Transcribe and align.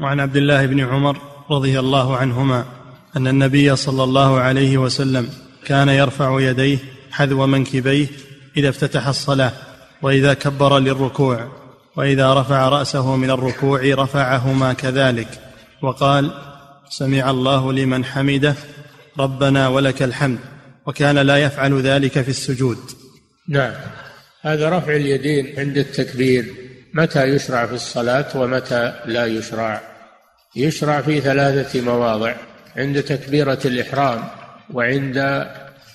وعن 0.00 0.20
عبد 0.20 0.36
الله 0.36 0.66
بن 0.66 0.80
عمر 0.80 1.18
رضي 1.50 1.78
الله 1.78 2.16
عنهما 2.16 2.64
أن 3.16 3.26
النبي 3.26 3.76
صلى 3.76 4.04
الله 4.04 4.40
عليه 4.40 4.78
وسلم 4.78 5.28
كان 5.64 5.88
يرفع 5.88 6.40
يديه 6.40 6.78
حذو 7.10 7.46
منكبيه 7.46 8.06
إذا 8.56 8.68
افتتح 8.68 9.06
الصلاة 9.06 9.52
وإذا 10.02 10.34
كبر 10.34 10.78
للركوع 10.78 11.52
وإذا 11.96 12.34
رفع 12.34 12.68
رأسه 12.68 13.16
من 13.16 13.30
الركوع 13.30 13.80
رفعهما 13.84 14.72
كذلك 14.72 15.28
وقال 15.82 16.30
سمع 16.88 17.30
الله 17.30 17.72
لمن 17.72 18.04
حمده 18.04 18.54
ربنا 19.18 19.68
ولك 19.68 20.02
الحمد 20.02 20.38
وكان 20.86 21.18
لا 21.18 21.36
يفعل 21.36 21.80
ذلك 21.80 22.22
في 22.22 22.28
السجود. 22.28 22.78
نعم. 23.48 23.72
هذا 24.40 24.78
رفع 24.78 24.96
اليدين 24.96 25.58
عند 25.58 25.78
التكبير. 25.78 26.63
متى 26.94 27.24
يشرع 27.24 27.66
في 27.66 27.72
الصلاة 27.72 28.26
ومتى 28.36 28.92
لا 29.06 29.26
يشرع؟ 29.26 29.80
يشرع 30.56 31.00
في 31.00 31.20
ثلاثة 31.20 31.80
مواضع 31.80 32.34
عند 32.76 33.02
تكبيرة 33.02 33.58
الإحرام 33.64 34.24
وعند 34.74 35.46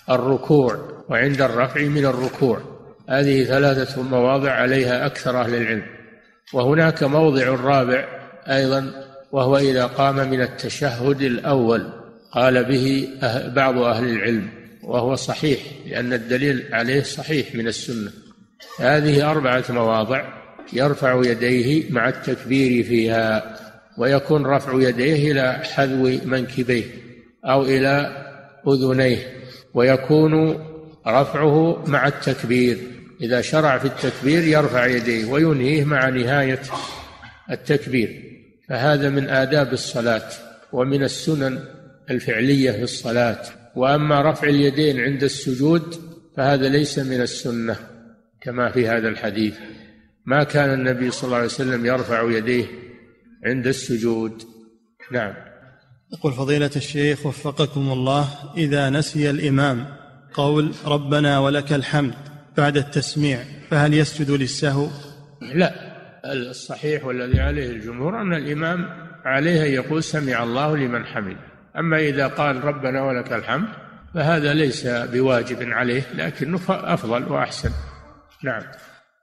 الركوع 0.09 1.03
وعند 1.09 1.41
الرفع 1.41 1.81
من 1.81 2.05
الركوع. 2.05 2.61
هذه 3.09 3.43
ثلاثة 3.43 4.01
مواضع 4.01 4.51
عليها 4.51 5.05
أكثر 5.05 5.41
أهل 5.41 5.55
العلم. 5.55 5.85
وهناك 6.53 7.03
موضع 7.03 7.47
رابع 7.47 8.05
أيضا 8.47 8.91
وهو 9.31 9.57
إذا 9.57 9.85
قام 9.85 10.15
من 10.29 10.41
التشهد 10.41 11.21
الأول. 11.21 11.89
قال 12.31 12.65
به 12.65 13.09
أه- 13.21 13.55
بعض 13.55 13.77
أهل 13.77 14.09
العلم 14.09 14.49
وهو 14.83 15.15
صحيح 15.15 15.59
لأن 15.85 16.13
الدليل 16.13 16.69
عليه 16.73 17.03
صحيح 17.03 17.55
من 17.55 17.67
السنة. 17.67 18.11
هذه 18.79 19.31
أربعة 19.31 19.63
مواضع. 19.69 20.48
يرفع 20.73 21.21
يديه 21.25 21.91
مع 21.91 22.09
التكبير 22.09 22.83
فيها 22.83 23.55
ويكون 23.97 24.45
رفع 24.45 24.73
يديه 24.73 25.31
إلى 25.31 25.53
حذو 25.53 26.19
منكبيه 26.25 26.83
أو 27.45 27.63
إلى 27.63 28.25
أذنيه 28.67 29.17
ويكون 29.73 30.65
رفعه 31.07 31.83
مع 31.87 32.07
التكبير. 32.07 32.77
إذا 33.21 33.41
شرع 33.41 33.77
في 33.77 33.85
التكبير 33.85 34.43
يرفع 34.43 34.85
يديه 34.85 35.25
وينهيه 35.25 35.83
مع 35.83 36.09
نهاية 36.09 36.61
التكبير. 37.51 38.23
فهذا 38.69 39.09
من 39.09 39.29
آداب 39.29 39.73
الصلاة 39.73 40.29
ومن 40.71 41.03
السنن 41.03 41.59
الفعلية 42.09 42.71
في 42.71 42.83
الصلاة. 42.83 43.41
وأما 43.75 44.31
رفع 44.31 44.47
اليدين 44.47 44.99
عند 44.99 45.23
السجود 45.23 45.95
فهذا 46.37 46.69
ليس 46.69 46.99
من 46.99 47.21
السنة 47.21 47.75
كما 48.41 48.71
في 48.71 48.87
هذا 48.87 49.07
الحديث. 49.07 49.53
ما 50.29 50.43
كان 50.43 50.73
النبي 50.73 51.11
صلى 51.11 51.23
الله 51.23 51.35
عليه 51.35 51.45
وسلم 51.45 51.85
يرفع 51.85 52.31
يديه 52.31 52.65
عند 53.45 53.67
السجود. 53.67 54.43
نعم. 55.11 55.33
يقول 56.13 56.33
فضيلة 56.33 56.71
الشيخ 56.75 57.25
وفقكم 57.25 57.91
الله 57.91 58.27
إذا 58.57 58.89
نسي 58.89 59.29
الإمام 59.29 59.85
قول 60.33 60.73
ربنا 60.85 61.39
ولك 61.39 61.73
الحمد 61.73 62.13
بعد 62.57 62.77
التسميع 62.77 63.43
فهل 63.69 63.93
يسجد 63.93 64.31
للسهو؟ 64.31 64.87
لا. 65.41 65.73
الصحيح 66.25 67.05
والذي 67.05 67.39
عليه 67.39 67.69
الجمهور 67.69 68.21
أن 68.21 68.33
الإمام 68.33 68.89
عليه 69.25 69.65
أن 69.65 69.71
يقول 69.71 70.03
سمع 70.03 70.43
الله 70.43 70.77
لمن 70.77 71.05
حمد 71.05 71.37
أما 71.77 71.99
إذا 71.99 72.27
قال 72.27 72.63
ربنا 72.63 73.03
ولك 73.03 73.33
الحمد 73.33 73.67
فهذا 74.13 74.53
ليس 74.53 74.87
بواجب 74.87 75.69
عليه 75.69 76.03
لكنه 76.13 76.59
أفضل 76.69 77.23
وأحسن. 77.23 77.71
نعم. 78.43 78.63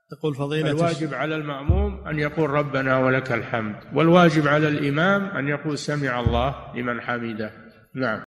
تقول 0.09 0.35
فضيلة 0.35 0.71
الواجب 0.71 1.13
على 1.13 1.35
المأموم 1.35 2.07
أن 2.07 2.19
يقول 2.19 2.49
ربنا 2.49 2.99
ولك 2.99 3.31
الحمد 3.31 3.75
والواجب 3.93 4.47
على 4.47 4.67
الإمام 4.67 5.21
أن 5.25 5.47
يقول 5.47 5.77
سمع 5.77 6.19
الله 6.19 6.55
لمن 6.75 7.01
حمده. 7.01 7.51
نعم. 7.95 8.15